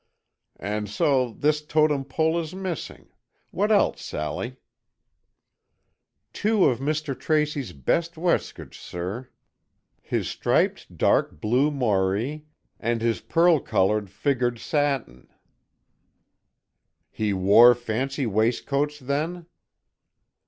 [0.59, 3.09] And so this Totem Pole is missing.
[3.51, 4.55] What else, Sally?"
[6.33, 7.15] "Two of Mr.
[7.15, 9.29] Tracy's best weskits, sir!
[10.01, 12.47] His striped dark blue morey,
[12.79, 15.27] and his pearl coloured figgered satin."
[17.11, 19.45] "He wore fancy waistcoats, then?"